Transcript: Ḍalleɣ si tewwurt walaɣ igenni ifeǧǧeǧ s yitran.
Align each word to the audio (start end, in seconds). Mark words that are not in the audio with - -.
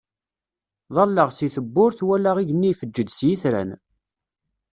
Ḍalleɣ 0.95 1.29
si 1.31 1.47
tewwurt 1.55 1.99
walaɣ 2.07 2.37
igenni 2.39 2.69
ifeǧǧeǧ 2.71 3.09
s 3.13 3.19
yitran. 3.27 3.69